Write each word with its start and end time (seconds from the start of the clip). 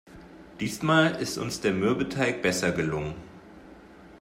Diesmal 0.59 1.21
ist 1.21 1.37
uns 1.37 1.61
der 1.61 1.73
Mürbeteig 1.73 2.41
besser 2.41 2.71
gelungen. 2.71 3.13